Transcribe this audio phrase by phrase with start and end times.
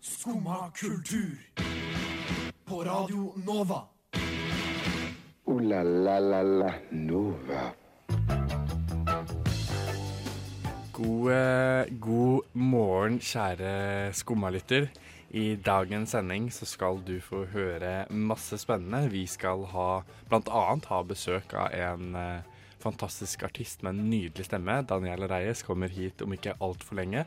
[0.00, 1.38] Skumma kultur.
[2.64, 3.82] På Radio Nova.
[5.44, 7.62] O-la-la-la-la Nova.
[10.92, 14.88] God, eh, god morgen, kjære skummalytter.
[15.30, 19.10] I dagens sending så skal du få høre masse spennende.
[19.12, 20.62] Vi skal ha bl.a.
[20.88, 24.80] ha besøk av en eh, fantastisk artist med en nydelig stemme.
[24.88, 27.24] Daniel Reyes kommer hit om ikke altfor lenge.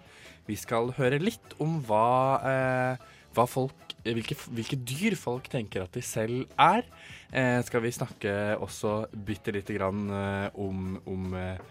[0.47, 5.93] Vi skal høre litt om hva, eh, hva folk hvilke, hvilke dyr folk tenker at
[5.93, 6.85] de selv er.
[7.31, 11.61] Eh, skal vi snakke også bitte lite grann eh, om, om eh,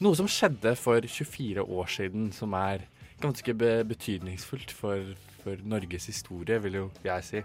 [0.00, 2.86] noe som skjedde for 24 år siden, som er
[3.20, 5.12] ganske be betydningsfullt for,
[5.42, 7.42] for, Norges historie, vil jo jeg si.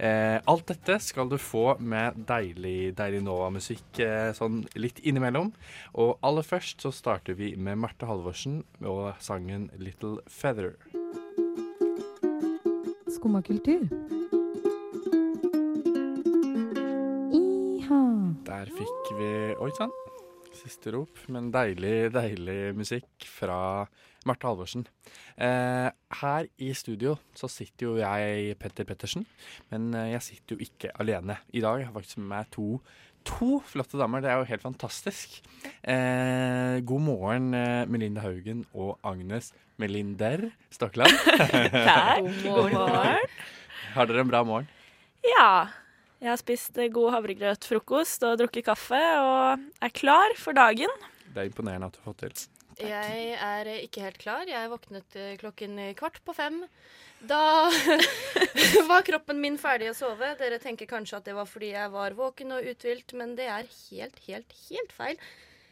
[0.00, 5.52] Eh, alt dette skal du få med deilig, deilig Nova-musikk eh, sånn litt innimellom.
[6.00, 10.76] Og aller først så starter vi med Marte Halvorsen og sangen 'Little Feather'.
[13.10, 13.84] Skumma kultur.
[17.34, 18.02] Iha.
[18.46, 19.92] Der fikk vi Oi sann.
[20.56, 23.60] Siste rop, men deilig, deilig musikk fra
[24.28, 24.84] Marte Halvorsen.
[25.40, 25.88] Eh,
[26.20, 29.24] her i studio så sitter jo jeg, Petter Pettersen,
[29.72, 31.38] men eh, jeg sitter jo ikke alene.
[31.56, 32.66] I dag har jeg faktisk med meg to,
[33.28, 34.22] to flotte damer.
[34.24, 35.40] Det er jo helt fantastisk.
[35.80, 41.16] Eh, god morgen, eh, Melinda Haugen og Agnes Melinder Stokland.
[41.88, 42.28] Takk.
[42.44, 43.36] God morgen.
[43.94, 44.68] har dere en bra morgen?
[45.24, 45.70] Ja.
[46.20, 50.92] Jeg har spist eh, god havregrøtfrokost og drukket kaffe og er klar for dagen.
[51.32, 52.59] Det er imponerende at du har fått til.
[52.80, 54.48] Jeg er ikke helt klar.
[54.48, 56.62] Jeg våknet eh, klokken kvart på fem.
[57.20, 57.68] Da
[58.90, 60.32] var kroppen min ferdig å sove.
[60.40, 63.68] Dere tenker kanskje at det var fordi jeg var våken og uthvilt, men det er
[63.68, 65.20] helt, helt, helt feil.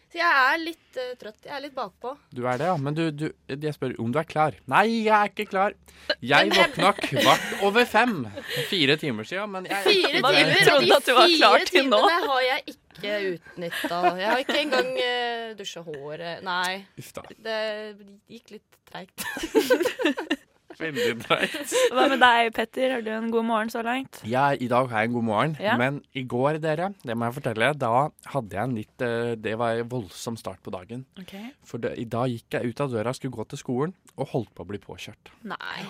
[0.08, 1.42] Så jeg er litt uh, trøtt.
[1.44, 2.14] Jeg er litt bakpå.
[2.32, 2.76] Du er det, ja.
[2.80, 4.56] Men du, du, jeg spør om du er klar.
[4.72, 5.76] Nei, jeg er ikke klar.
[6.24, 8.22] Jeg våkna kvart over fem.
[8.70, 11.72] Fire timer siden, men jeg Fire timer, trodde og de at du var klar fire
[11.72, 12.00] til nå.
[12.00, 14.00] timene har jeg ikke utnytta.
[14.18, 16.42] Jeg har ikke engang uh, dusja håret.
[16.46, 16.82] Nei.
[16.98, 17.22] Uff da.
[17.44, 17.60] Det
[18.28, 19.24] gikk litt treigt.
[20.78, 21.72] Veldig treigt.
[21.90, 22.92] Hva med deg, Petter?
[22.94, 24.20] Har du en god morgen så langt?
[24.28, 25.74] Ja, i dag har jeg en god morgen, Ja.
[25.80, 27.90] men i går, dere, det må jeg fortelle, da
[28.30, 31.02] hadde jeg en litt eh, Det var en voldsom start på dagen.
[31.66, 34.52] For det, i dag gikk jeg ut av døra, skulle gå til skolen, og holdt
[34.54, 35.32] på å bli påkjørt.
[35.50, 35.82] Nei.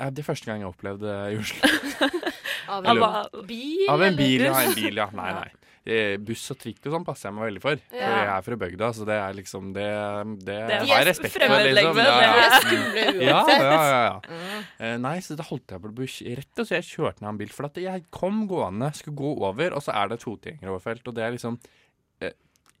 [0.00, 2.20] Eh, Det er første gang jeg har opplevd det i Oslo.
[2.74, 3.86] Av en bil?
[3.92, 4.54] Av en bil, ja.
[4.64, 5.10] En bil, ja.
[5.14, 5.50] Nei, nei.
[5.84, 7.80] Eh, Buss og trikk og sånn passer jeg meg veldig for.
[7.90, 9.88] For jeg er fra bygda, så det er liksom Det,
[10.40, 12.00] det, Det har jeg respekt for, liksom.
[12.00, 13.02] Ja, det.
[13.20, 13.26] ja.
[13.28, 14.38] Ja, ja, ja, ja.
[14.80, 16.08] Uh, nei, så da holdt jeg på å bli
[16.40, 17.52] rett og slett kjørte ned en bil.
[17.52, 21.04] For at jeg kom gående, skulle gå over, og så er det et fotgjengeroverfelt.
[21.12, 21.60] Og det er liksom
[22.24, 22.32] uh,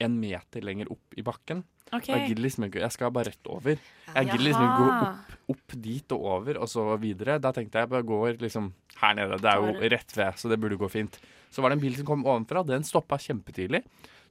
[0.08, 1.60] en meter lenger opp i bakken.
[1.92, 2.24] Okay.
[2.24, 3.76] Jeg liksom ikke Jeg skal bare rett over.
[4.14, 7.36] Jeg gidder liksom ikke gå opp, opp dit og over, og så videre.
[7.36, 8.72] Da tenkte jeg bare går liksom
[9.02, 9.38] her nede.
[9.44, 11.20] Det er jo rett ved, så det burde gå fint.
[11.54, 12.64] Så var det en bil som kom ovenfra.
[12.66, 13.84] Den stoppa kjempetidlig.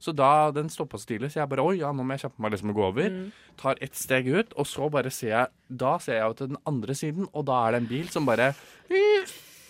[0.04, 2.42] Så da den stoppa så tidlig, så jeg bare Oi, ja, nå må jeg kjappe
[2.44, 3.14] meg liksom å gå over.
[3.60, 6.60] Tar ett steg ut, og så bare ser jeg Da ser jeg jo til den
[6.68, 8.52] andre siden, og da er det en bil som bare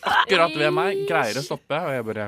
[0.05, 2.27] Akkurat ved meg greier å stoppe, og jeg bare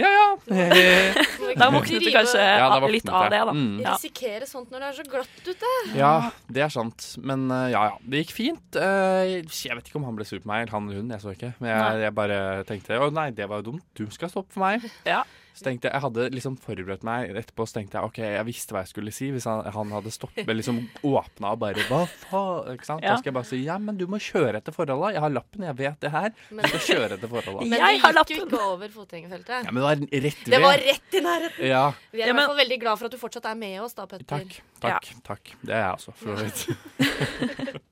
[0.00, 0.28] Ja, ja.
[1.60, 3.54] Da våknet du kanskje Ja, da litt av det, da.
[3.56, 3.82] Mm.
[3.82, 3.96] Ja.
[3.96, 5.72] Risikere sånt når det er så glatt ute.
[5.98, 6.14] Ja,
[6.48, 7.10] det er sant.
[7.20, 7.98] Men eh, ja, ja.
[8.00, 8.78] Det gikk fint.
[8.78, 11.12] Eh, jeg vet ikke om han ble sur på meg, eller han eller hun.
[11.16, 11.52] Jeg så ikke.
[11.60, 13.86] Men jeg, jeg bare tenkte å nei, det var jo dumt.
[13.98, 14.88] Du skal stoppe for meg.
[15.08, 15.22] Ja.
[15.54, 18.72] Så tenkte jeg, jeg hadde liksom forberedt meg etterpå, så tenkte jeg OK, jeg visste
[18.72, 22.72] hva jeg skulle si hvis han, han hadde stoppet, liksom åpna og bare Hva faen?
[22.76, 23.02] Ikke sant?
[23.04, 23.12] Ja.
[23.12, 25.12] Da skal jeg bare si ja, men du må kjøre etter forholda.
[25.12, 26.32] Jeg har lappen, jeg vet det her.
[26.48, 27.60] Du skal kjøre etter forholda.
[27.66, 29.68] men Jeg det har gikk jo ikke over fotgjengerfeltet.
[29.68, 29.96] Ja, men det var
[30.26, 30.52] rett ved.
[30.56, 31.66] Det var rett i nærheten.
[31.68, 33.54] Ja, Vi er Ja, i men- hvert fall veldig glad for at du fortsatt er
[33.54, 34.24] med oss, da, Petter.
[34.26, 34.60] takk.
[34.80, 35.12] Takk.
[35.22, 35.54] takk.
[35.62, 37.82] Det er jeg også, for så vidt.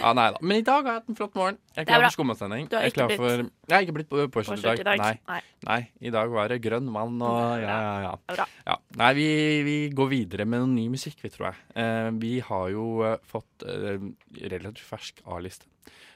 [0.00, 0.38] ja, nei da.
[0.42, 1.58] Men i dag har jeg hatt en flott morgen.
[1.76, 2.68] Jeg er Det er klar for skummasending.
[2.70, 4.86] Du har Jeg er ikke klar blitt for Jeg har ikke blitt på- påkjørt i
[4.86, 4.98] dag.
[5.02, 5.12] Nei.
[5.28, 5.40] Nei.
[5.68, 8.14] Nei, i dag var det grønn mann og ja, ja, ja.
[8.32, 8.76] Er ja.
[8.96, 9.28] Nei, vi,
[9.66, 11.60] vi går videre med noe ny musikk, vi, tror jeg.
[11.76, 13.98] Eh, vi har jo eh, fått eh,
[14.48, 15.66] relativt fersk A-liste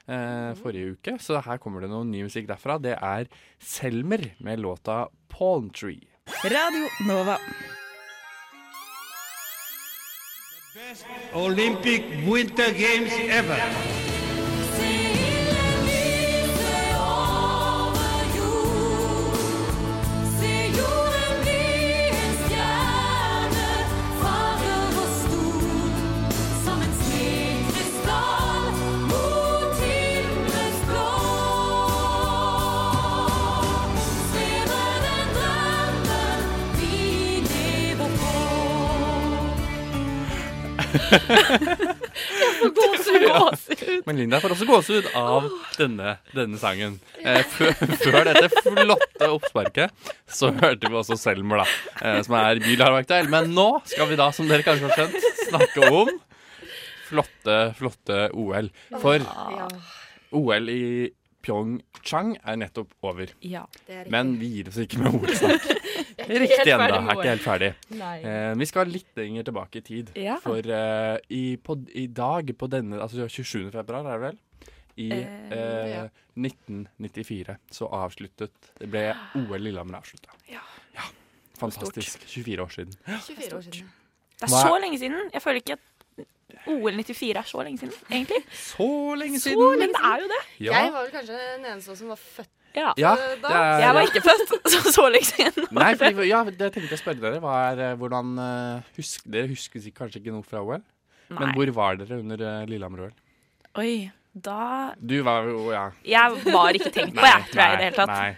[0.09, 2.81] eh, forrige uke, så her kommer det noe ny musikk derfra.
[2.81, 3.29] Det er
[3.61, 6.01] Selmer med låta Palm Tree.
[6.45, 7.39] Radio Nova.
[11.35, 15.04] Olympic Winter Games ever.
[42.75, 44.03] Gåsehud.
[44.07, 45.49] Men Linda får også gåsehud av
[45.79, 46.99] denne, denne sangen.
[47.23, 51.67] Eh, før, før dette flotte oppsparket så hørte vi også Selmer, da,
[52.03, 53.29] eh, som er bylarmaktuell.
[53.33, 56.13] Men nå skal vi da, som dere kanskje har skjønt, snakke om
[57.09, 58.71] flotte, flotte OL.
[59.03, 59.69] For Ja,
[60.35, 60.85] OL i
[61.45, 63.31] Pyeongchang er nettopp over.
[63.45, 63.65] Ja.
[63.87, 66.99] det er Men vi gir oss ikke med ikke Riktig ennå.
[67.03, 67.71] Er ikke helt ferdig.
[68.01, 70.13] Eh, vi skal litt lenger tilbake i tid.
[70.17, 70.39] Ja.
[70.43, 73.71] For eh, i, på, i dag, på denne Altså 27.
[73.75, 74.41] februar, er det vel?
[74.97, 76.03] I Eh, eh, ja.
[76.39, 79.09] 1994 så avsluttet Det ble
[79.41, 80.31] OL Lillehammer avslutta.
[80.51, 80.63] Ja.
[81.59, 82.25] Fantastisk.
[82.31, 82.95] 24 år siden.
[83.07, 83.91] 24 år siden.
[84.41, 85.31] Det er- så lenge siden.
[85.33, 85.85] Jeg føler ikke at
[86.71, 88.41] OL 94 er så lenge siden, egentlig.
[88.57, 88.87] Så
[89.21, 89.59] lenge siden!
[89.61, 90.43] Så, men det er jo det.
[90.65, 92.93] Ja, Jeg var vel kanskje den eneste som var født Ja.
[92.99, 93.49] ja da.
[93.49, 95.69] det er Jeg var ikke født så, så lenge siden.
[95.77, 97.43] Nei, fordi, ja, det tenkte jeg å spørre dere.
[97.59, 100.83] Er, eh, hvordan, eh, husk, dere husker kanskje ikke noe fra OL?
[101.35, 103.13] Men hvor var dere under eh, Lillehammer-OL?
[103.83, 103.93] Oi,
[104.35, 105.85] da Du var jo Ja.
[106.07, 108.15] Jeg var ikke tenkt på, jeg, tror jeg, i det hele tatt.
[108.15, 108.33] Nei.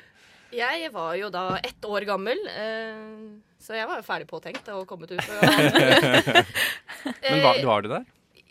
[0.54, 3.00] Jeg var jo da ett år gammel, eh,
[3.62, 5.18] så jeg var jo ferdig påtenkt og kommet ut.
[5.18, 5.42] Og,
[7.22, 8.04] Men var, var du der?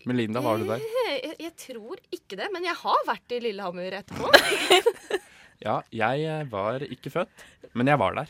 [0.06, 0.84] Melinda, var du der?
[1.08, 4.32] jeg, jeg tror ikke det, men jeg har vært i Lillehammer etterpå.
[5.66, 7.44] Ja, jeg eh, var ikke født,
[7.80, 8.28] men jeg var der.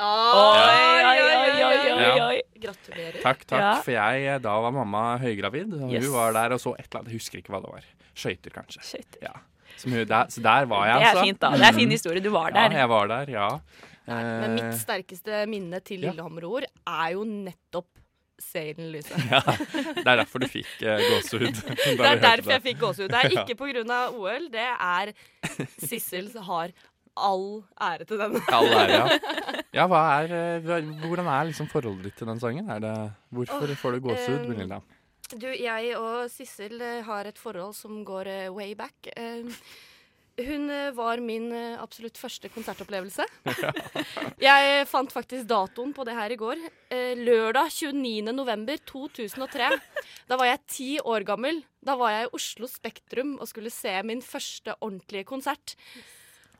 [0.00, 0.62] Oi,
[1.04, 2.28] oi, oi, oi, oi, Ja.
[2.64, 3.18] Gratulerer.
[3.20, 3.60] Takk, takk.
[3.60, 3.72] Ja.
[3.84, 6.06] For jeg, eh, da var mamma høygravid, og Yes.
[6.08, 7.12] hun var der og så et eller annet.
[7.12, 7.84] Jeg husker ikke hva det var.
[8.16, 8.80] Skøyter, kanskje.
[8.88, 9.18] Shit.
[9.22, 9.34] Ja.
[9.76, 11.00] Som hun, der, så der var jeg, altså.
[11.00, 11.24] Det er altså.
[11.24, 11.50] fint, da.
[11.54, 12.24] Det er en fin historie.
[12.24, 12.70] Du var der.
[12.70, 13.48] Ja, jeg var der, ja.
[14.06, 16.12] Men Eh, mitt sterkeste minne til ja.
[16.12, 17.88] Lillehammer-ord er jo nettopp
[18.42, 19.14] Seilen Lyse.
[19.30, 19.40] ja.
[19.46, 21.60] Det er derfor du fikk uh, gåsehud.
[22.00, 23.12] Det er derfor jeg fikk gåsehud.
[23.12, 24.00] Det er ikke pga.
[24.10, 25.12] OL, det er
[25.78, 26.74] Sissel som har
[27.14, 28.34] all ære til den.
[28.50, 29.38] All ære, ja.
[29.78, 32.68] ja hva er, eh, hvordan er liksom forholdet ditt til den sangen?
[32.74, 32.94] Er det,
[33.30, 34.82] hvorfor får du gåsehud, Gunilla?
[34.82, 34.82] Melinda?
[35.34, 39.10] Du, jeg og Sissel eh, har et forhold som går eh, way back.
[39.16, 39.42] Eh,
[40.34, 40.66] Hun
[40.96, 43.22] var min absolutt første konsertopplevelse.
[44.42, 46.58] Jeg fant faktisk datoen på det her i går.
[47.20, 48.32] Lørdag 29.
[48.34, 49.68] november 2003.
[50.26, 51.60] Da var jeg ti år gammel.
[51.78, 55.76] Da var jeg i Oslo Spektrum og skulle se min første ordentlige konsert.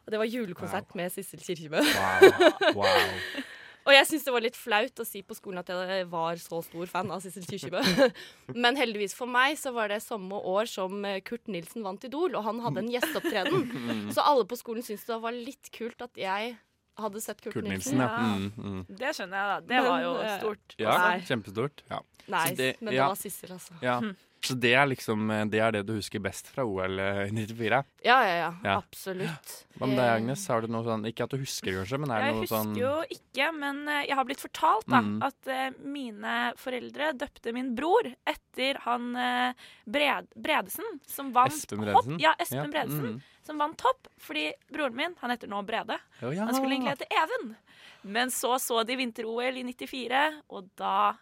[0.07, 1.83] Og det var julekonsert med Sissel Kirkebø.
[1.83, 2.79] Wow.
[2.79, 3.19] wow.
[3.85, 6.63] Og jeg syns det var litt flaut å si på skolen at jeg var så
[6.65, 7.83] stor fan av Sissel Kyrkjebø.
[8.63, 12.47] Men heldigvis for meg så var det samme år som Kurt Nilsen vant Idol, og
[12.49, 13.67] han hadde en gjesteopptreden.
[14.17, 16.55] Så alle på skolen syntes det var litt kult at jeg
[17.01, 17.99] hadde sett Kurt, Kurt Nilsen.
[17.99, 18.09] Nilsen, ja.
[18.09, 18.35] Ja.
[18.39, 18.99] Mm, mm.
[19.01, 19.57] Det skjønner jeg, da.
[19.69, 20.77] Det Men, var jo eh, stort.
[20.81, 20.99] Ja,
[21.29, 21.85] kjempestort.
[21.91, 22.01] Ja.
[22.33, 23.09] Nei, det- men det ja.
[23.13, 23.77] var Sissel, altså.
[23.85, 23.99] ja.
[24.45, 27.79] Så det er liksom eh, det er det du husker best fra OL i 94?
[28.05, 28.51] Ja, ja, ja.
[28.65, 28.75] Ja.
[28.83, 29.55] Absolutt.
[29.79, 30.43] Hva med deg, Eh, Agnes?
[30.53, 32.61] Har du noe sånn Ikke at du husker, kanskje, men er det Jeg noe husker
[32.61, 35.17] sånn jo ikke, men eh, jeg har blitt fortalt da, Mm.
[35.27, 39.53] at eh, mine foreldre døpte min bror etter han eh,
[39.87, 42.07] Bred Bredesen, som vant Espen hopp.
[42.23, 43.21] Ja, Espen Bredesen, mm.
[43.49, 44.09] som vant hopp.
[44.21, 46.45] Fordi broren min, han heter nå Brede, Oh, ja.
[46.47, 47.57] han skulle egentlig hete Even.
[48.05, 51.15] Men så så de vinter-OL i 94, og da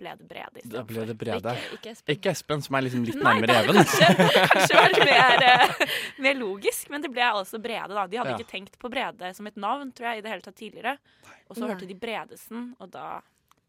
[0.00, 1.52] ble det Brede Da ble det Brede.
[1.54, 2.14] Ikke, ikke Espen.
[2.16, 3.80] Ikke Espen, som er liksom litt Nei, nærmere det Even.
[3.80, 7.92] kanskje, kanskje vært mer, eh, mer logisk, men det ble altså Brede.
[7.94, 8.06] da.
[8.10, 8.38] De hadde Ja.
[8.40, 10.96] ikke tenkt på Brede som et navn tror jeg, i det hele tatt tidligere.
[11.50, 13.20] Og så hørte de Bredesen, og da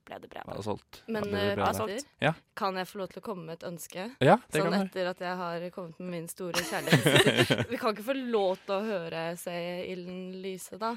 [0.05, 0.47] ble det brevet.
[0.49, 1.01] Ja, det solgt.
[1.07, 2.33] Men ja, det eh, Petter, Ja.
[2.55, 4.05] kan jeg få lov til å komme med et ønske?
[4.19, 7.69] Ja, det Sånn kan etter at jeg har kommet med min store kjærlighet.
[7.69, 9.53] Vi kan ikke få lov til å høre Se
[9.91, 10.95] ilden lyse, da?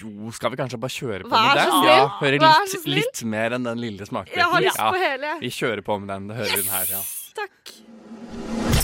[0.00, 1.66] Jo, skal vi kanskje bare kjøre på Vær med det?
[1.66, 1.88] den?
[1.88, 4.62] Ja, høre litt, litt mer enn den lille Jeg har smakebiten.
[4.68, 5.34] lyst på hele.
[5.40, 6.28] Vi kjører på med den.
[6.28, 7.02] Det hører hun her, ja.
[7.36, 7.76] Takk.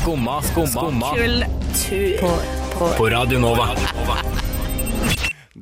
[0.02, 1.12] Skumma, skumma, skumma
[2.78, 4.31] På, på Radio Nova.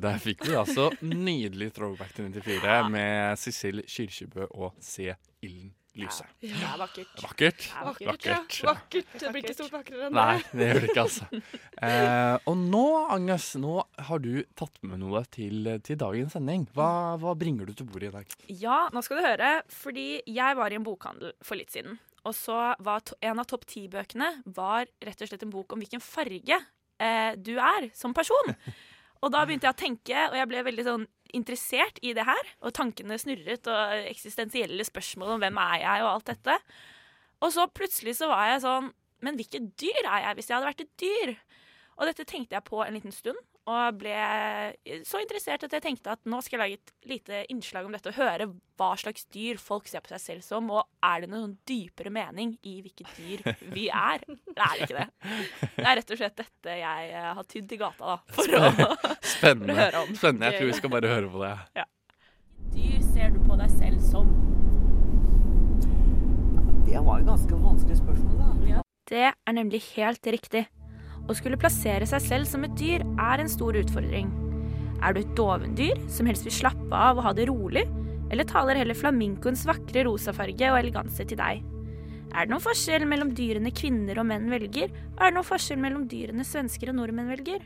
[0.01, 5.11] Der fikk vi altså nydelig throwback til 94 med Sissel Kyrkjebø og Se
[5.45, 6.23] ilden lyse.
[6.39, 7.09] Det er vakkert.
[7.19, 7.57] Vakkert.
[7.65, 8.53] Det er vakkert, Vakkert.
[8.61, 8.69] ja.
[8.69, 9.09] vakkert.
[9.19, 10.53] Det blir ikke stort vakrere enn Nei, det.
[10.61, 11.41] det gjør det ikke, altså.
[11.83, 13.73] Eh, og nå, Agnes, nå
[14.07, 16.63] har du tatt med noe til, til dagens sending.
[16.77, 16.87] Hva,
[17.19, 18.37] hva bringer du til bordet i dag?
[18.61, 21.99] Ja, nå skal du høre, fordi jeg var i en bokhandel for litt siden.
[22.23, 22.55] Og så
[22.85, 26.55] var to en av topp ti-bøkene var rett og slett en bok om hvilken farge
[27.01, 28.55] eh, du er som person.
[29.21, 31.03] Og da begynte jeg å tenke, og jeg ble veldig sånn
[31.37, 32.49] interessert i det her.
[32.65, 36.57] Og tankene snurret, og eksistensielle spørsmål om hvem er jeg, og alt dette.
[37.41, 40.69] Og så plutselig så var jeg sånn Men hvilket dyr er jeg hvis jeg hadde
[40.71, 41.31] vært et dyr?
[41.99, 43.37] Og dette tenkte jeg på en liten stund,
[43.69, 44.13] og ble
[45.05, 48.09] så interessert at jeg tenkte at nå skal jeg lage et lite innslag om dette
[48.09, 48.47] og høre
[48.81, 52.55] hva slags dyr folk ser på seg selv som, og er det noen dypere mening
[52.65, 53.43] i hvilket dyr
[53.75, 54.25] vi er?
[54.25, 55.05] Det er ikke det.
[55.77, 58.71] Det er rett og slett dette jeg eh, har tydd i gata da, for å
[59.35, 59.77] Spennende.
[59.77, 60.15] høre om.
[60.17, 60.49] Spennende.
[60.49, 61.85] Jeg tror vi skal bare høre på det.
[62.73, 64.33] Dyr ser du på deg selv som?
[66.89, 68.81] Det var jo ganske vanskelig spørsmål, da.
[69.11, 70.65] Det er nemlig helt riktig.
[71.29, 74.31] Å skulle plassere seg selv som et dyr er en stor utfordring.
[75.01, 77.85] Er du et dovendyr som helst vil slappe av og ha det rolig,
[78.31, 81.61] eller taler heller flaminkoens vakre rosafarge og eleganse til deg?
[82.31, 85.81] Er det noen forskjell mellom dyrene kvinner og menn velger, og er det noen forskjell
[85.83, 87.65] mellom dyrene svensker og nordmenn velger?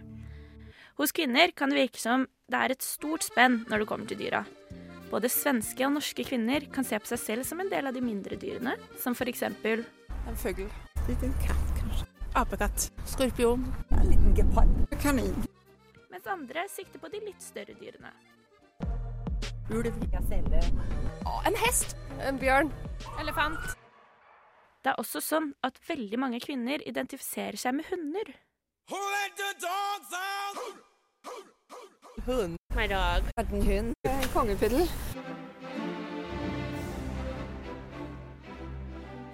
[0.97, 4.21] Hos kvinner kan det virke som det er et stort spenn når det kommer til
[4.21, 4.45] dyra.
[5.12, 8.03] Både svenske og norske kvinner kan se på seg selv som en del av de
[8.03, 9.85] mindre dyrene, som for eksempel
[10.25, 10.65] En fugl.
[11.05, 11.75] Liten katt.
[12.36, 12.92] Apekatt.
[13.06, 13.74] Skorpion.
[13.89, 14.68] En liten gepard.
[15.01, 15.36] Kanin.
[16.10, 18.12] mens andre sikter på de litt større dyrene.
[19.72, 19.96] Ulv.
[20.12, 20.60] Gaselle.
[21.48, 21.96] En hest.
[22.20, 22.72] En bjørn.
[23.22, 23.77] Elefant.
[24.84, 28.34] Det er også sånn at veldig mange kvinner identifiserer seg med hunder.
[32.27, 32.60] Hund.
[32.75, 33.32] My dog.
[33.39, 33.96] En hund.
[34.12, 34.84] En kongepuddel.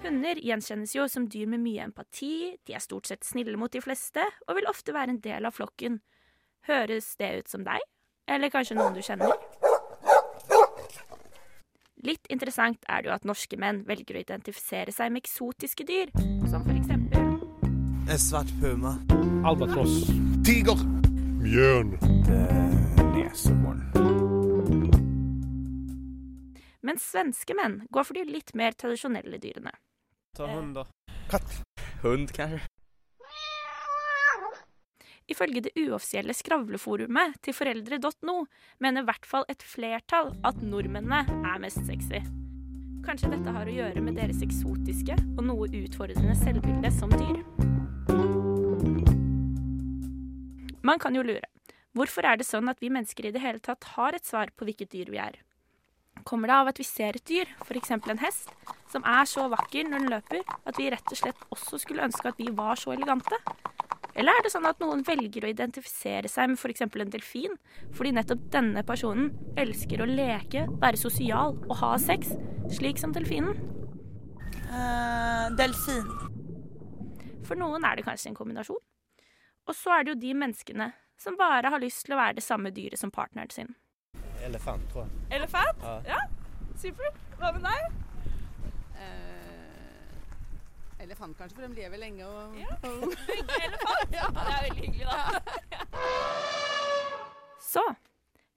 [0.02, 3.78] Hunder gjenkjennes jo som dyr med mye empati, de er stort sett snille mot de
[3.80, 6.00] fleste, og vil ofte være en del av flokken.
[6.66, 7.84] Høres det ut som deg?
[8.26, 9.30] Eller kanskje noen du kjenner?
[12.02, 16.10] Litt interessant er det jo at norske menn velger å identifisere seg med eksotiske dyr,
[16.50, 17.38] som for eksempel
[18.10, 18.96] En svart puma.
[19.46, 20.08] Albatross.
[20.42, 20.82] Tiger.
[21.44, 21.94] Bjørn.
[23.14, 23.86] Neshorn.
[26.82, 29.70] Mens svenske menn går for de litt mer tradisjonelle dyrene.
[30.36, 30.86] Ta hund, da.
[31.28, 31.58] Katt.
[32.02, 32.62] Hund, kanskje.
[35.28, 38.38] Ifølge det uoffisielle skravleforumet til foreldre.no
[38.80, 41.20] mener i hvert fall et flertall at nordmennene
[41.52, 42.22] er mest sexy.
[43.04, 47.38] Kanskje dette har å gjøre med deres eksotiske og noe utfordrende selvbilde som dyr?
[50.82, 51.44] Man kan jo lure.
[51.92, 54.64] Hvorfor er det sånn at vi mennesker i det hele tatt har et svar på
[54.64, 55.42] hvilket dyr vi er?
[56.24, 57.92] Kommer det av at vi ser et dyr, f.eks.
[57.96, 58.52] en hest,
[58.92, 62.30] som er så vakker når den løper, at vi rett og slett også skulle ønske
[62.30, 63.38] at vi var så elegante?
[64.12, 66.84] Eller er det sånn at noen velger å identifisere seg med f.eks.
[66.84, 67.54] en delfin,
[67.96, 72.34] fordi nettopp denne personen elsker å leke, være sosial og ha sex,
[72.76, 73.56] slik som delfinen?
[75.52, 76.06] delfin.
[77.44, 78.80] For noen er det kanskje en kombinasjon.
[79.68, 80.88] Og så er det jo de menneskene
[81.20, 83.74] som bare har lyst til å være det samme dyret som partneren sin.
[84.42, 85.40] Elefant, tror jeg.
[85.40, 85.84] Elefant?
[86.06, 86.22] Ja.
[86.76, 87.20] Supert.
[87.38, 87.92] Hva med deg?
[91.02, 94.12] elefant, kanskje, for de lever lenge og Elefant?
[94.16, 95.40] Ja, det er veldig hyggelig, da.
[97.72, 97.82] Så,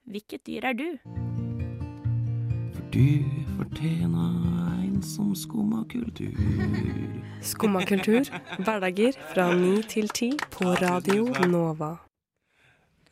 [0.03, 0.87] hvilket dyr er du?
[2.73, 3.07] For Du
[3.57, 6.31] fortjener en som skumma kultur.
[7.41, 8.23] Skumma kultur,
[8.63, 12.04] hverdager fra ni til ti på Radio Nova.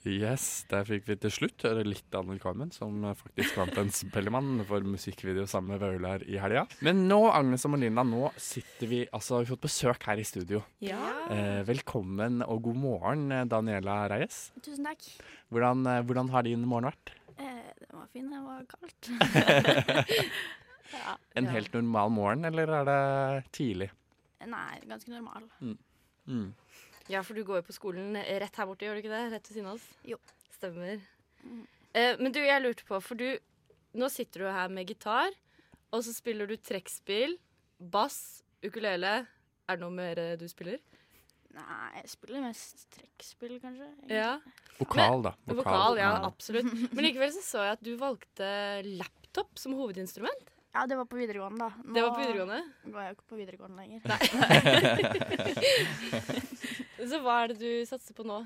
[0.03, 4.59] Yes, der fikk vi til slutt høre litt av Carmen, som faktisk vant en Spellemann
[4.67, 6.65] for musikkvideo sammen med Vaular i helga.
[6.83, 10.25] Men nå, Agnes og Melinda, nå sitter vi Altså, vi har fått besøk her i
[10.27, 10.59] studio.
[10.83, 10.99] Ja.
[11.31, 14.49] Eh, velkommen og god morgen, eh, Daniela Reyes.
[14.59, 15.07] Tusen takk.
[15.53, 17.13] Hvordan, eh, hvordan har din morgen vært?
[17.37, 19.11] Eh, den var fin, det var kaldt.
[20.97, 21.15] ja.
[21.39, 23.89] En helt normal morgen, eller er det tidlig?
[24.43, 25.47] Nei, ganske normal.
[25.61, 25.77] Mm.
[26.27, 26.53] Mm.
[27.11, 29.23] Ja, for du går jo på skolen rett her borte, gjør du ikke det?
[29.33, 29.87] Rett ved siden av oss?
[30.07, 30.15] Jo.
[30.55, 31.01] Stemmer.
[31.93, 33.27] Eh, men du, jeg lurte på, for du
[33.93, 35.29] Nå sitter du her med gitar,
[35.93, 37.35] og så spiller du trekkspill,
[37.77, 39.27] bass, ukulele.
[39.69, 40.79] Er det noe mer eh, du spiller?
[41.53, 43.85] Nei, jeg spiller mest trekkspill, kanskje.
[43.85, 44.17] egentlig.
[44.17, 44.31] Ja.
[44.79, 45.31] Vokal, da.
[45.45, 45.93] Vokal, Vokal.
[46.01, 46.23] ja, Ja.
[46.31, 46.65] absolutt.
[46.97, 48.47] Men likevel så så jeg at du valgte
[48.97, 50.49] laptop som hovedinstrument.
[50.73, 51.73] Ja, det var på videregående, da.
[51.93, 52.65] Det var på videregående?
[52.87, 54.01] Nå går jeg jo ikke på videregående lenger.
[57.13, 58.41] så hva er det du satser på nå?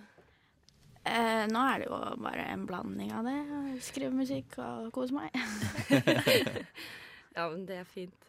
[1.07, 3.37] Eh, nå er det jo bare en blanding av det.
[3.85, 5.35] Skrive musikk og kose meg.
[7.37, 8.23] Ja, men det er fint.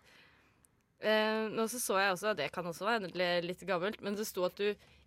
[1.00, 3.08] Eh, nå så så jeg også, det kan også være
[3.40, 4.66] litt gammelt, men det sto at du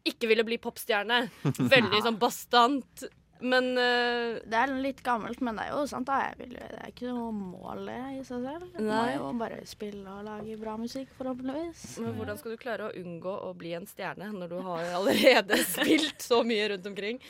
[0.09, 1.19] ikke ville bli popstjerne.
[1.75, 3.03] Veldig sånn bastant.
[3.41, 6.07] Men uh, Det er litt gammelt, men det er jo sant.
[6.09, 6.31] da.
[6.37, 8.67] Vil, det er ikke noe mål det i seg selv.
[8.77, 11.85] Jeg må jo bare spille og lage bra musikk, forhåpentligvis.
[12.05, 15.57] Men hvordan skal du klare å unngå å bli en stjerne når du har allerede
[15.65, 17.21] spilt så mye rundt omkring?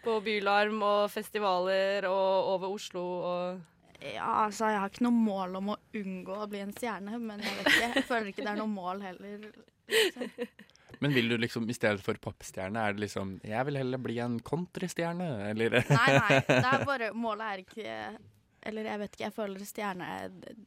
[0.00, 3.60] På Bylarm og festivaler og over Oslo og
[4.00, 7.42] Ja, altså, jeg har ikke noe mål om å unngå å bli en stjerne, men
[7.44, 7.90] jeg vet ikke.
[7.98, 9.42] Jeg føler ikke det er noe mål heller.
[9.44, 10.30] Liksom.
[11.00, 14.18] Men vil du liksom i stedet for popstjerne, er det liksom Jeg vil heller bli
[14.18, 15.70] en countrystjerne, eller?
[15.88, 16.40] Nei, nei.
[16.48, 17.94] Det er bare Målet er ikke
[18.68, 20.08] Eller jeg vet ikke, jeg føler stjerne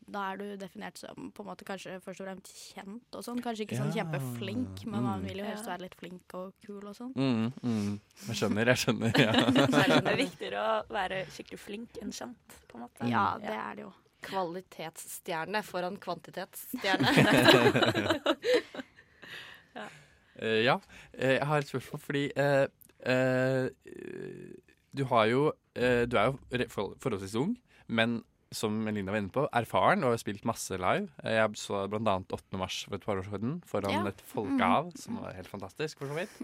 [0.10, 3.42] Da er du definert som på en måte kanskje først og fremst kjent og sånn.
[3.46, 5.28] Kanskje ikke sånn kjempeflink, men man Mm.
[5.30, 5.72] vil jo helst Ja.
[5.76, 7.12] være litt flink og kul og sånn.
[7.14, 8.00] Mm, mm.
[8.28, 9.12] Jeg skjønner, jeg skjønner.
[9.22, 9.32] Ja.
[9.74, 13.10] Så er det viktigere å være skikkelig flink enn kjent, på en måte.
[13.14, 13.92] Ja, det er det jo.
[14.24, 17.10] kvalitetsstjerne foran kvantitetsstjerne.
[19.76, 19.90] Eh,
[20.42, 20.78] ja,
[21.14, 22.68] eh, jeg har et spørsmål fordi eh,
[23.06, 23.70] eh,
[24.98, 26.38] Du har jo eh, Du er jo
[26.70, 28.24] forholdsvis ung, men
[28.56, 31.10] som Eline var inne på, erfaren og har spilt masse live.
[31.24, 32.18] Jeg så bl.a.
[32.24, 32.60] 8.
[32.60, 34.04] mars for et par år siden foran Ja.
[34.12, 36.38] et folkehav, som var helt fantastisk, for så vidt.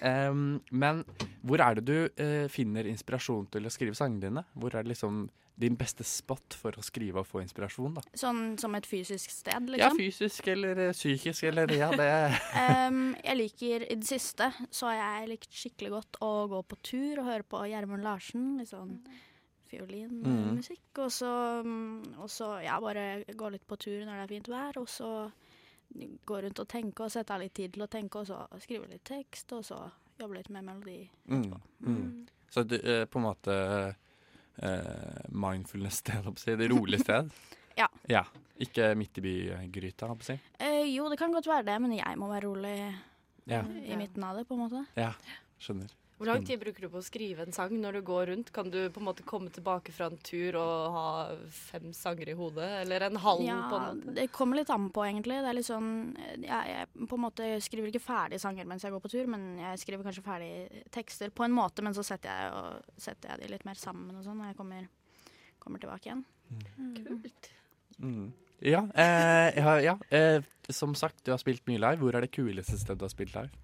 [0.00, 1.04] Um, men
[1.42, 4.44] hvor er det du uh, finner inspirasjon til å skrive sangene dine?
[4.54, 8.02] Hvor er det liksom din beste spot for å skrive og få inspirasjon, da?
[8.18, 9.78] Sånn som et fysisk sted, liksom?
[9.78, 10.00] Ja, liksom.
[10.02, 12.08] fysisk eller eh, psykisk eller ja, det
[12.88, 16.80] um, jeg liker I det siste så har jeg likt skikkelig godt å gå på
[16.90, 18.56] tur og høre på Gjermund Larsen.
[18.58, 18.98] Litt sånn
[19.74, 21.02] fiolinmusikk.
[21.04, 21.30] Og så,
[21.64, 24.88] mm, og så ja, bare gå litt på tur når det er fint vær, og
[24.90, 25.10] så
[26.26, 28.88] gå rundt og tenke og sette av litt tid til å tenke, og så skrive
[28.90, 29.82] litt tekst, og så
[30.18, 31.00] jobbe litt med melodi.
[31.30, 31.52] Mm,
[31.86, 32.08] mm.
[32.50, 33.54] Så du, eh, på en måte
[34.56, 36.56] eh, på å si.
[36.56, 37.30] Det rolige sted?
[37.74, 37.88] Ja.
[38.06, 38.20] ja.
[38.62, 40.62] Ikke midt i bygryta, holdt jeg på å si.
[40.62, 42.76] Eh, jo, det kan godt være det, men jeg må være rolig
[43.50, 43.64] Ja.
[43.66, 44.84] i midten av det, på en måte.
[44.94, 45.08] Ja,
[45.58, 45.90] skjønner.
[46.14, 48.52] Hvor lang tid bruker du på å skrive en sang når du går rundt?
[48.54, 51.08] Kan du på en måte komme tilbake fra en tur og ha
[51.50, 54.14] fem sanger i hodet, eller en halv på en måte?
[54.20, 55.40] det kommer litt an på, egentlig.
[55.42, 55.90] Det er litt sånn
[56.44, 59.48] Jeg, jeg på en måte skriver ikke ferdig sanger mens jeg går på tur, men
[59.58, 63.42] jeg skriver kanskje ferdig tekster på en måte, men så setter jeg, og, setter jeg
[63.42, 64.88] de litt mer sammen og sånn når jeg kommer,
[65.66, 66.24] kommer tilbake igjen.
[67.02, 67.52] Kult.
[67.98, 68.30] Mm.
[68.64, 69.98] Ja, eh, ja, ja.
[70.14, 72.00] Eh, som sagt, du har spilt mye live.
[72.00, 73.63] Hvor er det kuleste stedet du har spilt live?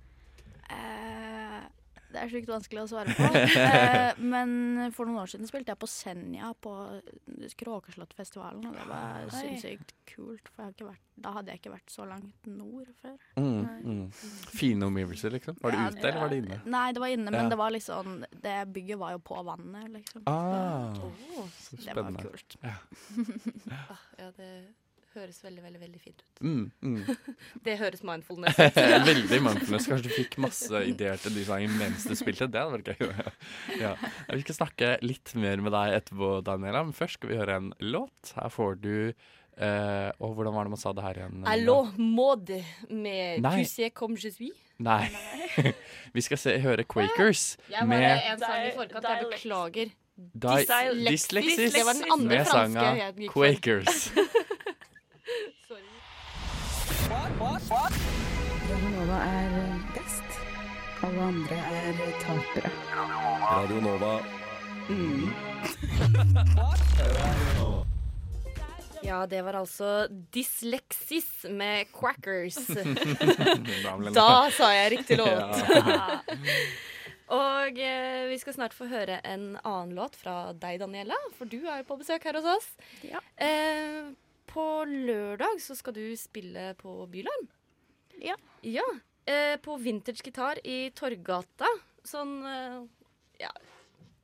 [2.10, 3.28] Det er sykt vanskelig å svare på.
[3.64, 6.72] eh, men for noen år siden spilte jeg på Senja på
[7.60, 9.30] Kråkeslottfestivalen, og det var Oi.
[9.36, 10.50] sinnssykt kult.
[10.56, 13.16] For vært, da hadde jeg ikke vært så langt nord før.
[13.38, 14.02] Mm, mm.
[14.56, 15.58] Fine omgivelser, liksom?
[15.62, 16.60] Var det Ja, ute, eller var det inne?
[16.76, 17.48] Nei, det var inne, men Ja.
[17.54, 20.22] det var liksom Det bygget var jo på vannet, liksom.
[20.26, 22.56] Ah, Åh, så det var kult.
[22.62, 22.76] Ja.
[23.90, 24.50] Ah, ja, det
[25.16, 26.42] høres veldig, veldig veldig fint ut.
[26.44, 27.32] Mm, mm.
[27.66, 28.78] Det høres mindfulness ut.
[29.08, 29.88] Veldig mindfulness.
[29.90, 32.48] Kanskje du fikk masse ideer til de sangene mens du spilte.
[32.50, 33.34] Det hadde vært gøy.
[33.80, 33.96] Ja.
[34.30, 37.74] Vi skal snakke litt mer med deg etterpå, Daniela, men først skal vi høre en
[37.82, 38.34] låt.
[38.38, 38.96] Her får du
[39.60, 41.42] Uh, Og hvordan var det man sa det her igjen?
[41.44, 43.64] Allo mode med Nei.
[43.68, 44.54] Sais comme je suis.
[44.80, 45.10] Nei.
[46.16, 49.04] vi skal se, høre Quakers Jeg var med en sang i forkant.
[49.10, 49.92] Jeg beklager.
[50.16, 50.56] Di
[51.10, 53.44] Dyslexis Det var den andre med franske sanga gikk for.
[53.44, 54.48] Quakers.
[57.70, 59.52] Radio Nova er
[59.94, 60.38] best.
[61.06, 62.70] Alle andre er tapere.
[63.44, 64.14] Radio Nova.
[69.06, 72.58] Ja, det var altså Dyslexis med Quackers.
[74.18, 75.62] Da sa jeg riktig låt.
[77.38, 81.60] Og eh, vi skal snart få høre en annen låt fra deg, Daniela, for du
[81.62, 82.68] er jo på besøk her hos oss.
[83.38, 84.10] Eh,
[84.50, 87.46] på lørdag så skal du spille på Bylarm.
[88.20, 88.36] Ja.
[88.62, 88.84] Ja,
[89.24, 91.68] eh, på Vintage Gitar i Torgata.
[92.04, 92.78] Sånn eh,
[93.40, 93.50] ja,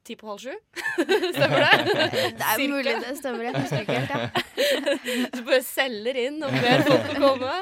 [0.05, 0.53] ti på halv sju.
[1.37, 1.75] Stemmer det?
[2.39, 3.49] Det er mulig det stemmer.
[3.49, 5.27] Jeg husker ikke helt, ja.
[5.37, 7.57] Du bare selger inn og ber folk å komme.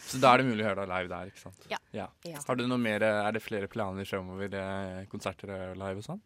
[0.00, 1.68] Så da er det mulig å høre deg live der, ikke sant?
[1.70, 1.78] Ja.
[1.94, 2.08] Ja.
[2.46, 4.56] Har du noe mer, Er det flere planer fremover?
[4.58, 6.22] eh, Konserter og live og sånn?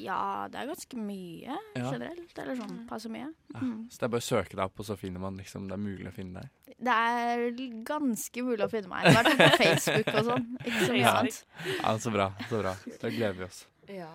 [0.00, 1.90] Ja, det er ganske mye Ja.
[1.92, 2.38] generelt.
[2.38, 3.28] Eller sånn passe mye.
[3.54, 3.60] Ja.
[3.60, 3.88] Mm.
[3.90, 5.82] Så det er bare å søke deg opp, og så finner man liksom Det er
[5.82, 6.76] mulig å finne deg.
[6.82, 7.50] Det er
[7.84, 9.04] ganske mulig å finne meg.
[9.06, 10.46] I hvert fall på Facebook og sånn.
[10.64, 11.12] Ikke så mye Ja.
[11.20, 11.44] annet.
[11.82, 12.32] Ja, så bra.
[12.48, 13.66] så bra Da gleder vi oss.
[13.88, 14.08] Ja.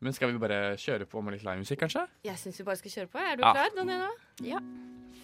[0.00, 2.06] Men skal vi bare kjøre på med litt livemusikk, kanskje?
[2.24, 3.18] Jeg syns vi bare skal kjøre på.
[3.20, 3.52] Er du Ja.
[3.52, 4.10] klar, Daniela?
[4.42, 4.58] Ja.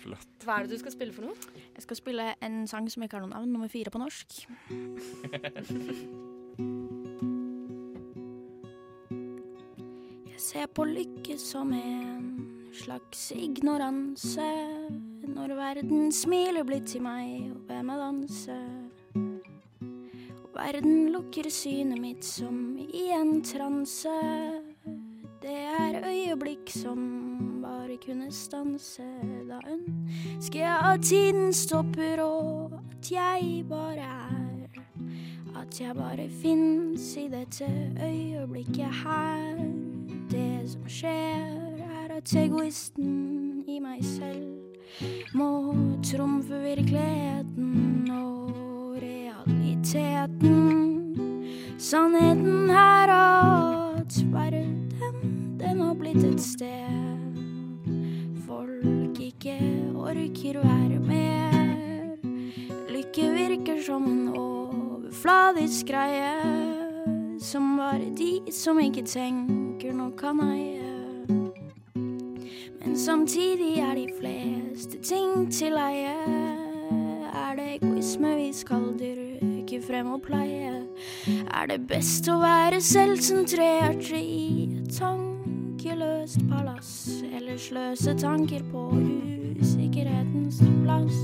[0.02, 0.26] Flott.
[0.44, 1.34] Hva er det du skal spille for noe?
[1.74, 4.46] Jeg skal spille en sang som ikke har noe navn, nummer fire på norsk.
[10.40, 12.28] Ser på lykke som en
[12.72, 14.46] slags ignoranse.
[15.28, 18.56] Når verden smiler blitt til meg og hvem meg danse.
[20.54, 24.14] Verden lukker synet mitt som i en transe.
[25.44, 27.04] Det er øyeblikk som
[27.60, 29.04] bare kunne stanse.
[29.44, 34.80] Da ønsker jeg at tiden stopper, og at jeg bare er.
[35.60, 37.68] At jeg bare fins i dette
[38.00, 39.79] øyeblikket her.
[40.70, 45.74] Som skjer, er at egoisten i meg selv må
[46.06, 50.60] trumfe virkeligheten og realiteten.
[51.74, 54.86] Sannheten er at verden,
[55.58, 57.10] den har blitt et sted
[58.46, 59.58] folk ikke
[59.98, 62.14] orker være mer.
[62.94, 66.30] Lykke virker som en overfladisk greie
[67.42, 69.02] som bare de som ikke
[69.90, 71.26] tenker nå kan eie.
[72.80, 76.14] Men samtidig er de fleste ting til eie.
[77.34, 80.86] Er det egoisme vi skal dyrke, frem og pleie.
[81.26, 87.22] Er det best å være selvsentrert i et tankeløst palass?
[87.32, 88.88] Eller sløse tanker på
[89.60, 91.18] usikkerhetens plass?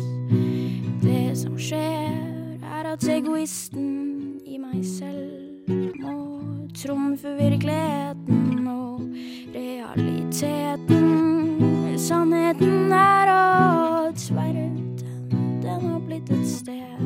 [1.02, 2.14] Det som skjer,
[2.62, 5.70] er at egoisten i meg selv
[6.02, 6.36] må
[6.76, 9.00] trumfe virkeligheten og
[9.54, 11.04] realiteten.
[11.98, 14.98] Sannheten er at verden,
[15.62, 16.96] den har blitt et sted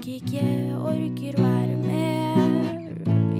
[0.00, 2.36] folk ikke orker være med.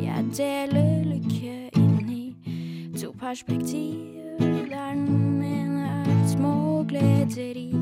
[0.05, 2.37] Jeg deler lykke inn i
[3.01, 3.95] to perspektiv,
[4.41, 7.73] der den ene er små gleder i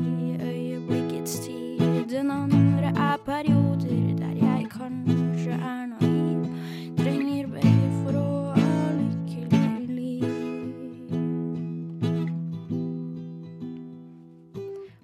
[0.41, 1.79] øyeblikkets tid.
[2.09, 4.67] Den andre er perioder der jeg
[5.49, 6.45] kanskje er naiv.
[6.97, 10.23] Trenger begge for å ha lykkelig liv.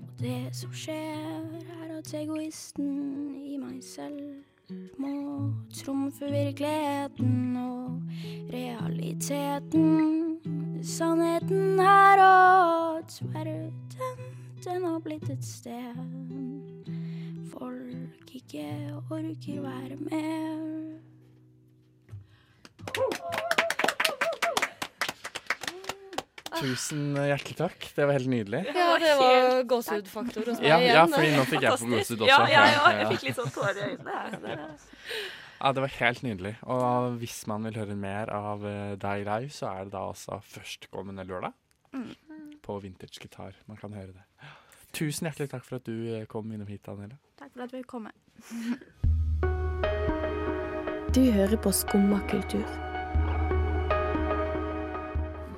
[0.01, 1.45] Og det som skjer,
[1.81, 4.21] er at egoisten i meg selv
[4.99, 8.01] må trumfe virkeligheten og
[8.53, 10.37] realiteten.
[10.85, 13.73] Sannheten er at verden,
[14.65, 16.74] den har blitt et sted
[18.39, 18.65] ikke
[19.11, 21.01] orker være med.
[26.55, 27.85] Tusen hjertelig takk.
[27.97, 28.61] Det var helt nydelig.
[28.71, 30.93] Ja, det var gåsehudfaktor hos meg Ja, igjen.
[30.95, 32.29] ja, fordi nå fikk jeg på gåsehud også.
[32.29, 32.75] Ja, jeg.
[32.77, 32.91] Ja.
[33.01, 34.67] Jeg fikk litt sånn tårer i øynene.
[35.59, 36.53] Ja, det var helt nydelig.
[36.63, 40.39] Og hvis man vil høre mer av eh, deg live, så er det da altså
[40.55, 41.53] førstkommende lørdag
[41.95, 42.09] Mm.
[42.59, 43.53] på Vintage Gitar.
[43.69, 44.23] Man kan høre det.
[44.95, 47.17] Tusen hjertelig takk for at du eh, kom innom hit, Daniela.
[47.35, 48.07] Takk for at vi kom.
[51.15, 52.63] Du hører på Skumma kultur.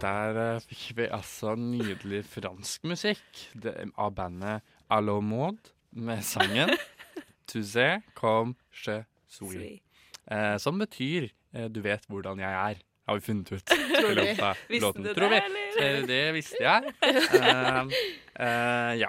[0.01, 4.61] Der uh, fikk vi altså nydelig fransk musikk det, av bandet
[4.93, 6.69] Allo Maud med sangen
[7.49, 9.81] Tu sais comme je suis.
[10.29, 13.65] uh, som betyr uh, Du vet hvordan jeg er, har vi funnet ut.
[13.99, 14.33] Tror vi.
[14.67, 15.41] Visste du Tror det, vi.
[15.45, 15.99] eller?
[16.01, 16.93] Eh, Det visste jeg.
[18.37, 19.07] Eh, uh, ja.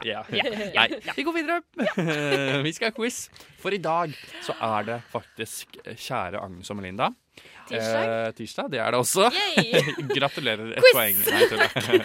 [0.00, 0.22] ja.
[0.72, 0.86] Nei,
[1.16, 1.58] vi går videre.
[2.64, 3.26] vi skal ha quiz.
[3.60, 7.10] For i dag så er det faktisk kjære Agnes og Melinda.
[7.68, 8.04] Tirsdag?
[8.04, 9.28] Eh, tirsdag, det er det også.
[10.16, 10.72] Gratulerer.
[10.76, 10.94] Et Quiz!
[10.96, 11.20] poeng.
[11.30, 12.00] Nei.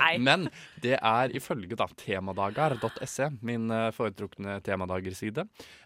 [0.00, 0.12] Nei.
[0.26, 0.46] Men
[0.82, 5.44] det er ifølge da temadagar.se, min eh, foretrukne temadagerside,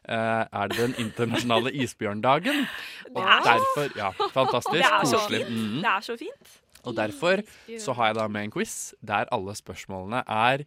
[0.08, 2.64] eh, er det den internasjonale isbjørndagen.
[3.12, 4.78] Og er derfor Ja, fantastisk.
[4.80, 5.42] Det er så Koselig.
[5.44, 5.58] fint.
[5.58, 5.82] Mhm.
[5.84, 6.56] Det er så fint.
[6.86, 7.42] Og derfor
[7.82, 10.62] så har jeg da med en quiz der alle spørsmålene er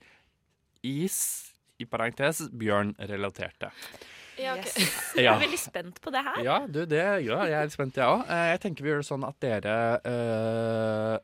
[0.83, 1.19] is,
[1.79, 3.69] i parentes, bjørn-relaterte.
[4.39, 4.71] Ja, okay.
[4.85, 4.99] Yes.
[5.19, 6.39] Jeg er veldig spent på det her.
[6.45, 8.23] Ja, du, det ja, jeg er litt spent, jeg òg.
[8.53, 9.75] Jeg tenker vi gjør det sånn at dere
[10.07, 11.15] eh,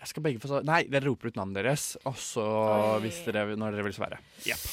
[0.00, 2.46] Jeg skal begge få så Nei, dere roper ut navnet deres, og så
[3.04, 4.20] hvis dere, når dere vil svare.
[4.48, 4.64] Jepp.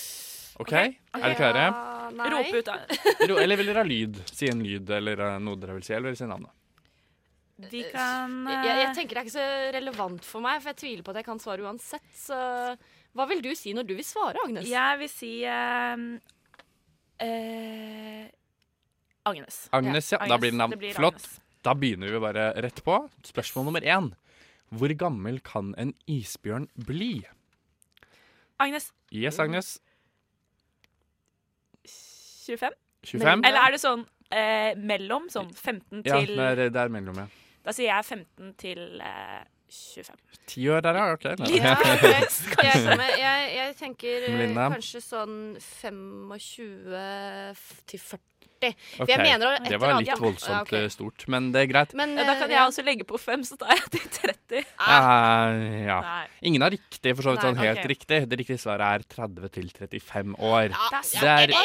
[0.62, 0.73] OK?
[0.77, 1.67] Er dere klare?
[2.12, 2.80] Ja, Rope ut, da.
[3.43, 4.19] Eller vil dere ha lyd?
[4.32, 6.58] Si en lyd eller eh, noe dere vil si, eller vil dere si navnet?
[7.71, 11.06] De kan jeg, jeg tenker det er ikke så relevant for meg, for jeg tviler
[11.06, 12.08] på at jeg kan svare uansett.
[12.17, 12.38] Så
[13.17, 14.65] hva vil du si når du vil svare, Agnes?
[14.69, 16.08] Jeg vil si ehm,
[17.22, 18.28] eh,
[19.26, 19.68] Agnes.
[19.72, 20.20] Agnes, ja.
[20.28, 21.20] Da blir det blir Flott.
[21.20, 21.40] Agnes.
[21.62, 22.98] Da begynner vi bare rett på.
[23.24, 24.10] Spørsmål nummer én.
[24.72, 27.22] Hvor gammel kan en isbjørn bli?
[28.62, 28.92] Agnes.
[29.12, 29.80] Yes, Agnes.
[31.86, 32.74] 25?
[33.04, 33.46] 25?
[33.46, 35.28] Eller er det sånn eh, mellom?
[35.34, 37.28] Sånn 15 Ja, til det er, det er mellom, ja.
[37.62, 40.18] Da sier jeg 15 til eh, 25.
[40.52, 41.06] Ti år der, ja.
[41.16, 41.24] OK.
[41.40, 41.78] Litt jeg,
[42.56, 43.08] kanskje.
[43.20, 44.68] jeg, jeg tenker Linda.
[44.74, 46.98] Kanskje sånn 25
[47.56, 48.28] f- til 40.
[48.62, 50.89] For Ok, jeg mener et Det var litt voldsomt ja, okay.
[50.93, 51.95] stort, men det er greit.
[51.97, 54.65] Men, Ja, da eh, kan jeg også legge på 5, så tar jeg til 30.
[54.78, 55.97] Uh, ja.
[56.06, 56.26] Nei.
[56.52, 57.91] Ingen har riktig, for så vidt Nei, sånn helt okay.
[57.93, 58.19] riktig.
[58.32, 60.76] Det riktige svaret er 30 til 35 år.
[60.76, 61.56] Ja, Det, er,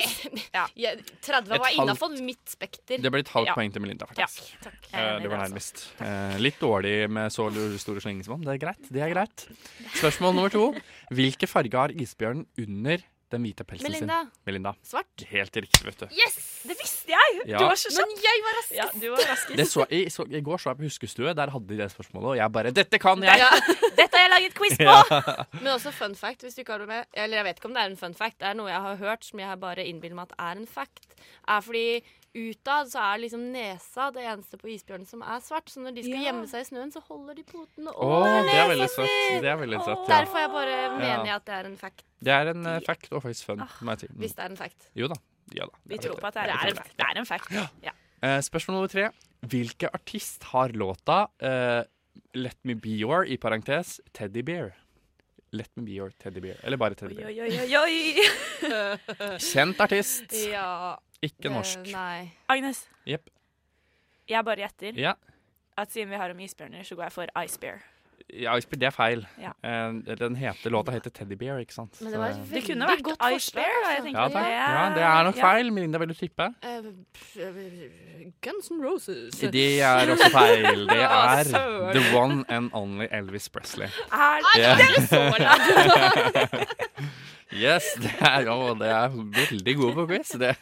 [0.56, 0.94] ja, ja,
[1.26, 3.02] 30 var innafor mitt spekter.
[3.02, 3.56] det ble et halvt Ja.
[3.58, 4.46] poeng til Melinda, faktisk.
[4.54, 4.78] Ja, takk.
[4.92, 5.84] Eh, det var nærmest.
[6.00, 8.44] Uh, litt dårlig med så store slengesmonn.
[8.46, 8.88] Det er greit.
[8.88, 9.46] Det er greit.
[9.96, 10.70] Spørsmål nummer to.
[11.12, 14.18] Hvilke farger har isbjørnen under den hvite pelsen Melinda.
[14.22, 14.30] sin?
[14.46, 14.72] Melinda.
[14.86, 15.24] Svart.
[15.30, 16.06] Helt riktig, vet du.
[16.14, 16.36] Yes!
[16.66, 17.40] Det visste jeg!
[17.50, 17.58] Ja.
[17.58, 18.10] Du var så kjapp.
[18.12, 18.76] Men jeg var raskest.
[18.78, 19.56] Ja, du var raskest.
[19.58, 22.28] Det så, i, så, I går så jeg på Huskestue, der hadde de det spørsmålet,
[22.30, 23.50] og jeg bare 'Dette kan jeg!' Ja.
[23.98, 24.84] Dette har jeg laget quiz på!
[25.26, 25.44] Ja.
[25.58, 27.04] Men også fun fact, hvis du ikke har det med.
[27.14, 28.96] Eller jeg vet ikke om det er en fun fact, det er noe jeg har
[29.02, 31.06] hørt som jeg bare innbiller meg at er en fact.
[31.48, 31.86] Er fordi
[32.36, 35.70] utad så er liksom nesa det eneste på isbjørnen som er svart.
[35.72, 36.24] Så når de skal Ja.
[36.28, 39.40] gjemme seg i snøen, så holder de potene over det er veldig nesa si.
[39.44, 40.10] Det er veldig søtt, ja.
[40.20, 42.04] Derfor jeg bare mener jeg at det er en fact.
[42.22, 44.12] Det er en uh, fact og faktisk fun, må jeg si.
[44.12, 44.20] Mm.
[44.24, 44.88] Hvis det er en fact.
[44.96, 45.18] Jo da.
[45.54, 45.82] Ja da.
[45.86, 46.88] Vi tror på at det er, en, det.
[46.98, 47.52] det er en fact.
[47.84, 47.92] Ja.
[48.22, 49.10] Eh, spørsmål nummer tre.
[49.46, 51.84] Hvilke artist har låta uh,
[52.34, 54.72] 'Let Me Be Your' i parentes Teddy Bear?
[55.52, 56.56] Let Me Be Your Teddy Bear.
[56.64, 57.28] Eller bare Teddy Bear.
[57.28, 59.38] Oi, oi, oi, oi.
[59.52, 60.32] Kjent artist.
[60.50, 60.96] Ja.
[61.22, 61.78] Ikke det- norsk.
[61.92, 62.32] Nei.
[62.48, 63.28] Agnes, Jepp.
[64.28, 65.12] jeg bare gjetter Ja.
[65.78, 67.82] at siden vi har om isbjørner, så går jeg for Ice Bear.
[68.34, 69.26] ja, det er feil.
[69.38, 69.52] Ja.
[69.62, 72.00] Eh, den heter, låta heter Teddy Bear, ikke sant?
[72.02, 73.88] Men det var Så- Det kunne vært godt Ice forslag, Bear, da.
[73.90, 74.04] Jeg altså.
[74.04, 74.32] tenker ja, takk.
[74.32, 75.42] det ja, det er nok ja.
[75.52, 75.70] feil.
[75.72, 76.54] Melinda, vil du tippe?
[76.62, 76.82] Eh,
[77.14, 79.34] pff, eh, Guns N' Roses.
[79.38, 80.86] De er også feil.
[80.90, 81.92] Det Å, er søren.
[81.92, 83.86] the one and only Elvis Presley.
[83.86, 84.74] Er Ja.
[84.74, 86.68] det er så langt!
[87.54, 90.32] Yes, det er, å, det er veldig god på quiz.
[90.40, 90.54] Det.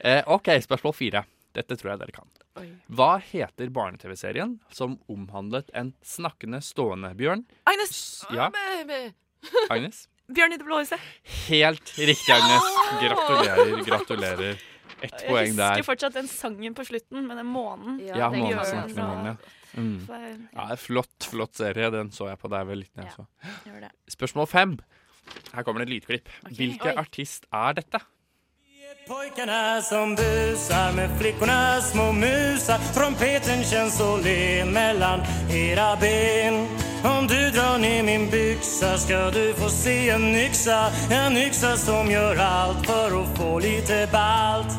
[0.00, 1.24] Eh, OK, spørsmål fire.
[1.56, 2.28] Dette tror jeg dere kan.
[2.94, 7.42] Hva heter barne-TV-serien som omhandlet en snakkende stående bjørn?
[7.68, 7.98] Agnes!
[8.32, 8.50] Ja,
[9.68, 10.06] Agnes?
[10.34, 11.02] Bjørn i det blå huset.
[11.48, 12.68] Helt riktig, Agnes.
[13.02, 13.72] Gratulerer.
[13.88, 14.60] Gratulerer.
[15.00, 17.98] Ett Jeg husker fortsatt den sangen på slutten med den månen.
[18.04, 19.56] Ja, Den Månen gjør snakker med månen, ja.
[19.80, 20.48] Mm.
[20.54, 21.90] Ja, flott, flott serie.
[21.94, 23.26] Den så jeg på deg vel litt ned, så.
[23.66, 23.90] gjør det.
[24.12, 24.76] Spørsmål fem.
[25.54, 26.28] Her kommer det et lydklipp.
[26.56, 28.00] Hvilken artist er dette?
[29.08, 36.54] Pojkarna som busar med flickorna små musar Trumpeten känns så len mellan era ben
[37.04, 42.10] Om du drar ner min byxa ska du få se en yxa En yxa som
[42.10, 44.72] gör allt för att få lite balt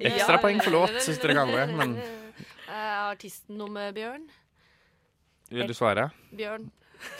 [0.00, 1.66] Ekstra poeng for låt, syns dere kan det.
[1.66, 1.96] Men
[2.72, 4.22] Eh, artisten noe med Bjørn?
[5.54, 6.08] Vil du svare?
[6.36, 6.68] Bjørn.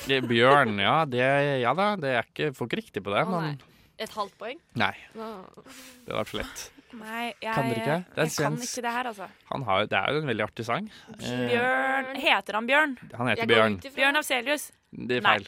[0.07, 0.97] Det er Bjørn, ja.
[1.11, 1.23] Det,
[1.63, 3.59] ja da, det er ikke, får ikke riktig på det, Å, men
[4.03, 4.61] Et halvt poeng?
[4.79, 4.93] Nei.
[5.15, 6.63] Det hadde vært for lett.
[6.93, 7.99] Nei, jeg, Kan dere ikke?
[8.13, 8.65] Det er jeg kan svensk.
[8.69, 9.27] ikke det her, altså.
[9.49, 10.89] Han har, det er jo en veldig artig sang.
[11.17, 12.97] Eh, Bjørn Heter han Bjørn?
[13.17, 13.77] Han heter Jeg Bjørn.
[13.97, 14.67] Bjørn Afselius.
[14.93, 15.37] Det er Nei.
[15.39, 15.47] feil.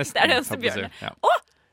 [0.00, 0.14] Nesten.
[0.16, 1.04] Det er det eneste holdt jeg på å bjørnet.
[1.06, 1.12] Ja.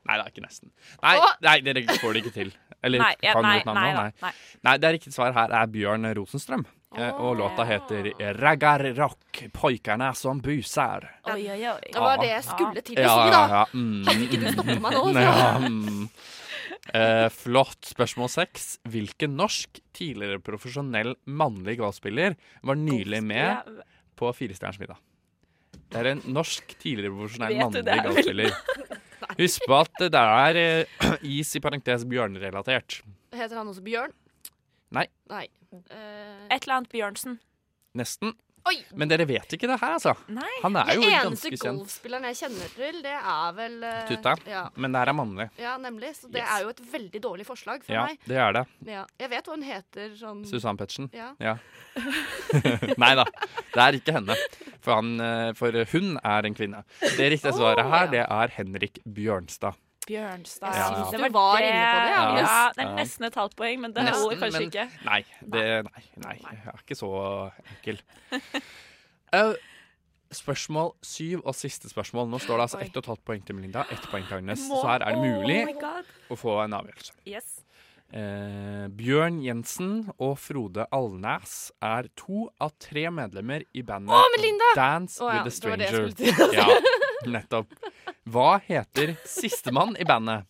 [0.04, 0.68] Nei, det er ikke nesten.
[1.00, 1.28] Nei, Å!
[1.46, 2.50] nei, dere får det ikke til.
[2.84, 3.96] Eller Nei, ja, kan nei, du et navn nei nå?
[3.96, 4.12] da, Nei.
[4.20, 4.58] nei.
[4.68, 6.66] nei, det riktig svar her er Bjørn Rosenstrøm.
[6.96, 11.08] Eh, og låta heter 'Raggar rock, pojkarna som busar'.
[11.26, 11.80] Oi, oi, oi.
[11.92, 13.42] Det var det jeg skulle til å Ja, si, da.
[13.48, 13.64] ja.
[13.74, 15.20] Mm, Hadde ikke du stoppet meg nå, så.
[15.20, 16.08] Ja, mm.
[16.94, 17.80] Eh, flott.
[17.88, 18.78] Spørsmål seks.
[18.86, 23.80] Hvilken norsk tidligere profesjonell mannlig golfspiller var nylig med
[24.16, 24.98] på Firestjerners middag?
[25.90, 28.52] Det er en norsk tidligere profesjonell mannlig golfspiller.
[29.40, 33.00] Husk på at det er eh, is i parentes bjørnrelatert.
[33.34, 34.12] Heter han også Bjørn?
[34.94, 35.48] Nei, Nei.
[35.90, 37.38] Eh, Et eller annet Bjørnsen.
[37.96, 38.34] nesten.
[38.66, 38.78] Oi!
[38.96, 40.14] Men dere vet ikke det her, altså.
[40.32, 40.48] Nei.
[40.62, 41.82] Han er jo Den eneste kjent.
[41.82, 44.32] golfspilleren jeg kjenner til, det er vel eh, Tutta.
[44.48, 44.62] Ja.
[44.80, 45.46] Men det her er mannlig.
[45.60, 46.14] ja, nemlig.
[46.16, 46.48] Så det Yes.
[46.54, 48.18] er jo et veldig dårlig forslag for Ja, meg.
[48.24, 48.64] det er det.
[48.88, 49.04] Ja.
[49.20, 51.10] Jeg vet hva hun heter sånn Susann Pettersen?
[51.12, 51.58] Ja.
[53.04, 53.24] Nei da,
[53.74, 54.36] det er ikke henne.
[54.80, 56.84] For, han, eh, for hun er en kvinne.
[57.18, 59.76] Det riktige svaret her, det er Henrik Bjørnstad.
[60.06, 60.74] Bjørnstad.
[60.74, 62.24] Jeg synes Det du var inne på det, Ja.
[62.38, 64.88] Ja, det er nesten et halvt poeng, men det Nesten, holder kanskje men- ikke.
[65.04, 67.10] Nei, det, nei, nei, jeg er ikke så
[67.74, 68.00] enkel.
[69.34, 69.54] uh,
[70.34, 72.28] spørsmål syv og siste spørsmål.
[72.28, 74.68] Nå står det altså ett og et halvt poeng til Melinda, ett poeng til Agnes.
[74.68, 77.12] Må- Så her er det mulig Oh å få en avgjørelse.
[77.26, 77.60] Yes.
[78.14, 84.74] Eh, Bjørn Jensen og Frode Alnæs er to av tre medlemmer i bandet oh!
[84.76, 86.66] Dance oh, ja, with a det var det jeg skulle til ja,
[87.30, 87.72] nettopp.
[88.24, 90.48] Hva heter sistemann i bandet?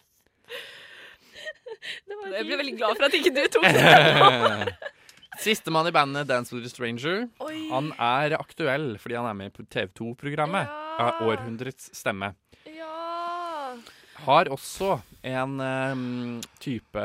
[2.05, 4.77] Jeg ble veldig glad for at ikke du tok det.
[5.43, 7.27] Sistemann i bandet Dance with a Stranger.
[7.45, 7.57] Oi.
[7.73, 10.71] Han er aktuell fordi han er med på TV2-programmet.
[10.99, 11.11] Ja.
[11.27, 12.33] Århundrets stemme.
[12.71, 13.75] Ja.
[14.25, 17.03] Har også en um, type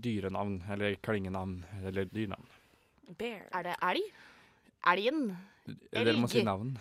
[0.00, 2.46] dyrenavn, eller klingenavn, eller dyrnavn.
[3.18, 3.42] Bear.
[3.52, 4.06] Er det elg?
[4.92, 5.24] Elgen?
[5.92, 6.72] Dere må si navn.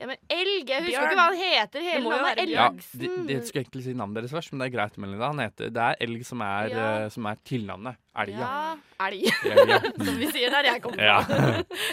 [0.00, 0.64] Ja, men elg!
[0.70, 1.10] Jeg husker Bjørn.
[1.10, 1.74] ikke hva han heter.
[1.76, 2.68] Det Hele navnet være Elgsen Ja,
[3.02, 5.26] de, de skulle egentlig si navnet deres først, men det er greit, Melinda.
[5.28, 6.86] Han heter, det er elg som er, Ja.
[7.04, 7.98] uh, som er tilnavnet.
[8.24, 8.48] Elg, ja.
[8.48, 9.26] Ja, elg.
[10.06, 11.18] Som vi sier der jeg kommer Ja.
[11.20, 11.50] fra.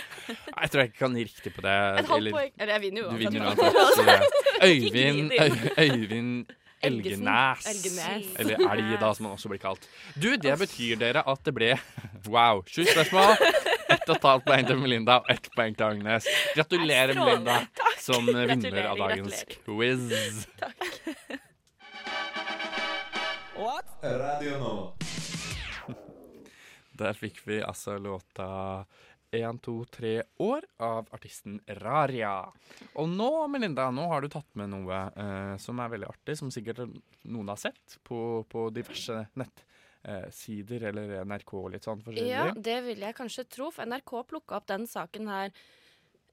[0.61, 1.75] Jeg tror jeg ikke kan gi riktig på det.
[1.99, 2.51] Et halvt poeng.
[2.57, 4.39] Eller jeg vinner jo Du vinner uansett.
[4.67, 5.31] Øyvind,
[5.77, 7.67] Øyvind Elgenæs.
[7.67, 7.67] Elgenes.
[7.67, 8.33] Elgenes.
[8.39, 9.87] Eller Elg, da, som han også blir kalt.
[10.15, 11.71] Du, det betyr dere at det ble
[12.27, 13.35] wow, sju spørsmål.
[13.87, 16.27] Ett og et halvt poeng til Melinda og ett poeng til Agnes.
[16.55, 17.59] Gratulerer, Melinda.
[17.77, 17.99] Takk.
[18.07, 20.03] som vinner av Gratulerer, dagens quiz.
[24.07, 24.73] Radio nå.
[26.97, 28.85] Der fikk vi altså låta
[29.31, 30.11] 1, 2, 3
[30.45, 32.47] år av artisten Raria.
[32.95, 36.53] Og nå, Melinda, nå har du tatt med noe eh, som er veldig artig, som
[36.53, 36.85] sikkert
[37.27, 39.25] noen har sett på, på diverse
[40.07, 42.31] nettsider eller NRK litt sånn forskjellig.
[42.31, 45.53] Ja, det vil jeg kanskje tro, for NRK plukka opp den saken her.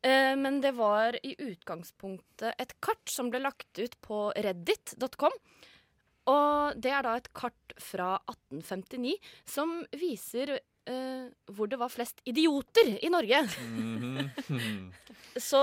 [0.04, 5.38] Eh, men det var i utgangspunktet et kart som ble lagt ut på reddit.com.
[6.32, 9.16] Og det er da et kart fra 1859
[9.48, 10.56] som viser
[10.90, 13.44] eh, hvor det var flest idioter i Norge.
[13.60, 14.92] Mhm.
[15.34, 15.58] Så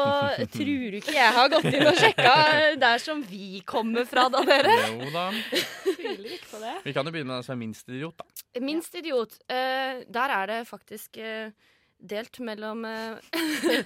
[0.52, 2.32] tror du ikke jeg har gått inn og sjekka
[2.76, 4.74] der som vi kommer fra, da, dere?
[4.90, 5.30] Jo da.
[6.84, 8.60] Vi kan jo begynne med den som er minst idiot, da.
[8.60, 9.38] Minst idiot.
[9.48, 11.56] Uh, der er det faktisk uh,
[12.02, 13.32] delt mellom eh,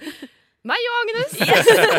[0.68, 1.36] meg og Agnes.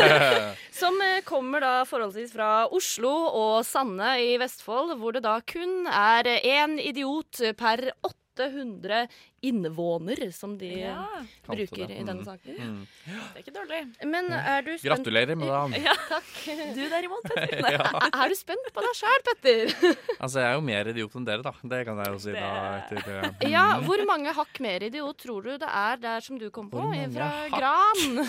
[0.80, 5.88] Som eh, kommer da forholdsvis fra Oslo og Sanne i Vestfold, hvor det da kun
[5.92, 7.90] er én idiot per
[8.38, 9.08] 800
[9.42, 11.06] innvåner, som de Ja.
[11.48, 12.26] bruker i denne Mm.
[12.26, 12.56] saken.
[12.58, 12.88] Mm.
[13.06, 13.80] Det er ikke dårlig.
[14.06, 15.84] Men er du spent Gratulerer med det.
[15.84, 15.94] Ja.
[16.10, 16.74] Takk.
[16.76, 17.72] Du derimot, Petter.
[17.78, 18.10] Ja.
[18.14, 19.74] Er du spent på deg sjæl, Petter?
[20.22, 21.54] Altså, jeg er jo mer idiot enn dere, da.
[21.64, 22.52] Det kan jeg jo si da.
[22.92, 23.86] Etter, Ja, mm.
[23.86, 26.82] hvor mange hakk mer idiot tror du det er der som du kom på?
[27.14, 27.58] Fra hakk?
[27.58, 28.28] Gran.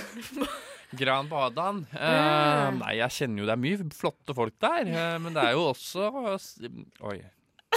[0.99, 1.87] Gran på Adan?
[1.93, 2.79] Eh, Mm.
[2.81, 5.67] nei, jeg kjenner jo det er mye flotte folk der, uh, men det er jo
[5.73, 7.19] også uh, Oi.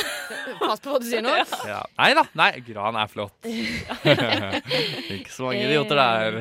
[0.62, 1.34] Pass på hva du sier nå.
[1.68, 1.82] Ja.
[2.00, 2.24] Nei da.
[2.38, 3.36] Nei, Gran er flott.
[5.18, 6.40] Ikke så mange idioter der.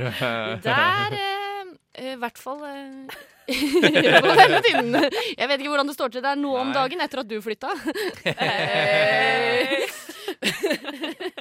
[0.64, 3.14] Der eh, I hvert fall eh,
[3.50, 4.94] på denne tiden.
[4.94, 7.70] Jeg vet ikke hvordan det står til der nå om dagen etter at du flytta.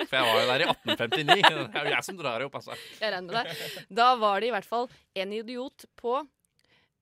[0.10, 1.28] For jeg var jo der i 1859.
[1.30, 2.76] Det er jo jeg som drar opp, altså.
[3.00, 3.86] Jeg regner med det.
[4.02, 4.90] Da var det i hvert fall
[5.22, 6.18] en idiot på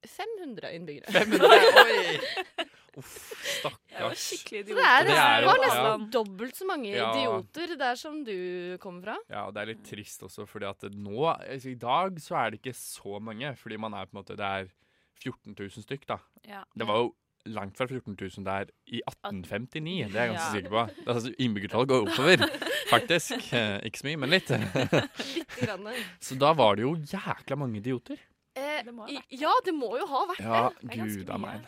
[0.08, 1.12] 500 innbyggere.
[1.12, 1.48] 500,
[1.84, 2.68] oi!
[2.98, 3.18] Uff,
[3.60, 4.24] stakkars.
[4.52, 4.72] idiot.
[4.74, 5.98] det er, Det er jo- var nesten ja.
[6.18, 7.12] dobbelt så mange Ja.
[7.14, 9.18] idioter der som du kommer fra.
[9.30, 12.50] Ja, og det er litt trist også, fordi at nå, altså, i dag så er
[12.52, 14.68] det ikke så mange, fordi man er på en måte, det er
[15.22, 16.18] 14 000 stykk da.
[16.48, 16.64] Ja.
[16.78, 17.14] Det var jo
[17.48, 20.52] langt fra 14 000 der i 1859, det er jeg ganske Ja.
[20.52, 20.82] sikker på.
[21.08, 22.38] Altså, innbyggertallet går oppover,
[22.90, 23.54] faktisk.
[23.54, 24.50] Eh, ikke så mye, men litt.
[25.38, 25.88] Litt grann.
[26.20, 28.18] så da var det jo jækla mange idioter.
[28.58, 30.90] Eh, Det må ha ja, det må jo ha vært Ja, det.
[30.90, 31.28] Det gud.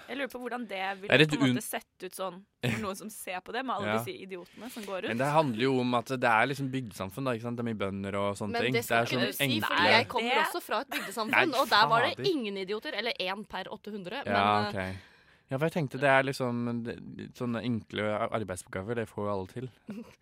[0.09, 2.79] Jeg lurer på hvordan det Det ville det på en måte sett ut sånn for
[2.85, 3.97] noen som ser på det, med alle Ja.
[3.99, 7.31] disse idiotene som går Men det handler jo om at det er liksom bygdesamfunn, da,
[7.37, 7.57] ikke sant?
[7.59, 8.73] Det er mye bønder og sånne Men ting.
[8.73, 11.49] det skal er sånn ikke du si, fordi enkle- jeg kommer også fra et bygdesamfunn,
[11.53, 12.93] Nei, og der var det ingen idioter.
[12.99, 14.23] Eller én per 800.
[14.25, 14.75] Ja, men ok.
[14.75, 14.95] eh,
[15.49, 19.47] Ja, for jeg tenkte det er liksom det- Sånne enkle arbeidsoppgaver, det får jo alle
[19.47, 19.69] til.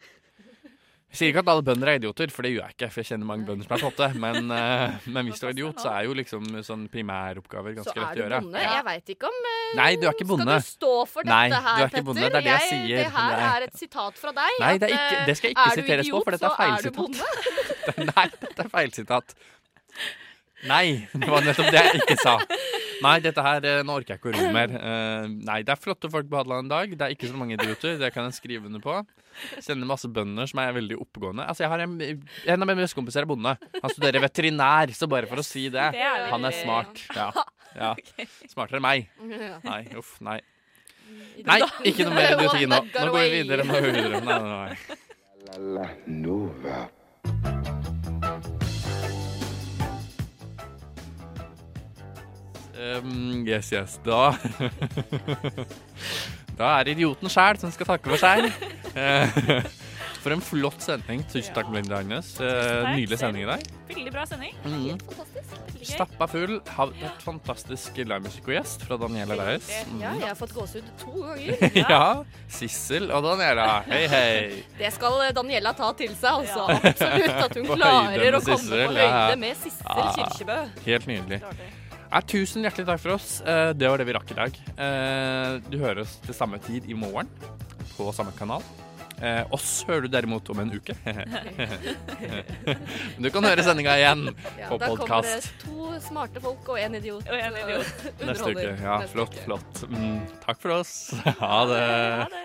[1.08, 2.88] Jeg sier ikke at alle bønder er idioter, for det gjør jeg ikke.
[2.91, 4.10] For jeg kjenner mange bønder som er flotte.
[4.20, 8.20] Men, eh, men hvis du er idiot, så er jo liksom sånn primæroppgaver ganske lett
[8.20, 8.41] å gjøre.
[8.41, 8.65] Så er du bonde.
[8.67, 10.60] Jeg veit ikke om eh, Nei, du er ikke bonde.
[10.60, 12.70] Skal du stå for dette Nei, du her, er ikke bonde, det er det jeg
[12.74, 13.00] sier.
[13.00, 14.62] Det her er et sitat fra deg.
[14.65, 16.88] Nei, det, ikke, eh, det skal ikke er siteres på, for dette er så er
[16.88, 17.32] du bonde.
[17.88, 18.08] feilsitat.
[18.12, 19.38] Nei, dette er feilsitat.
[20.65, 22.38] Nei, det var nettopp det jeg ikke sa.
[23.04, 24.72] Nei, dette her, eh, nå orker jeg ikke å ro mer.
[24.74, 26.96] Uh, nei, det er flotte folk på Hadeland i dag.
[26.98, 28.00] Det er ikke så mange idioter.
[28.02, 28.96] Det kan jeg skrive under på.
[29.62, 31.46] Kjenner masse bønder som er veldig oppegående.
[31.46, 33.54] Altså, jeg har en, en av mine bestekompiser er bonde.
[33.78, 35.91] Han studerer veterinær, så bare for å si det.
[35.93, 37.06] Det er Han er smart.
[37.13, 37.30] Ja.
[37.84, 37.93] ja.
[38.50, 39.10] Smartere enn meg.
[39.62, 40.39] Nei, uff, nei.
[41.46, 42.82] Nei, ikke noe mer idioti nå.
[42.98, 43.67] Nå går vi videre.
[43.67, 44.26] Nå går vi videre.
[44.26, 46.86] Nei, nei, nei.
[52.77, 53.97] Um, yes, yes.
[54.05, 54.35] Da
[56.57, 58.47] Da er det idioten sjæl som skal takke for seg.
[58.97, 59.67] Eh,
[60.23, 61.21] For en flott sending.
[61.29, 62.31] Tusen takk, Melinda Agnes.
[62.41, 63.61] Eh, Nydelig sending i dag.
[63.91, 64.55] Veldig bra sending.
[64.65, 64.97] Mhm.
[65.05, 65.53] Fantastisk.
[65.67, 65.91] Veldig gøy.
[65.91, 66.55] Stappa full.
[66.79, 69.69] Har vært fantastisk livemusikk-gjest fra Daniela Reis.
[70.01, 71.69] Ja, jeg har fått gåsehud to ganger.
[71.83, 72.01] Ja.
[72.57, 73.69] Sissel og Daniela.
[73.87, 74.63] Hei, hei.
[74.81, 76.65] Det skal eh, Daniela ta til seg, altså.
[76.73, 77.37] Absolutt.
[77.45, 80.59] At hun klarer å komme på høyde med Sissel Kirkebø.
[80.89, 81.43] Helt nydelig.
[82.08, 83.41] Ja, tusen hjertelig takk for oss.
[83.41, 84.60] Eh, det var det vi rakk i dag.
[84.80, 87.28] Eh, du hører oss til samme tid i morgen
[87.98, 88.63] på samme kanal.
[89.17, 90.93] Eh, oss hører du derimot om en uke.
[93.24, 94.28] du kan høre sendinga igjen
[94.62, 97.26] Ja, på da kommer det to smarte folk og en idiot.
[97.26, 97.89] Og en idiot.
[98.22, 98.67] neste uke.
[98.70, 99.48] Ja, neste flott, uke.
[99.48, 99.82] flott.
[99.89, 100.93] Mm, takk for oss.
[101.41, 101.82] Ha det.
[101.88, 102.43] Ha det.